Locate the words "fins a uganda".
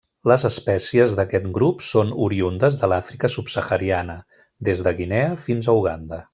5.49-6.25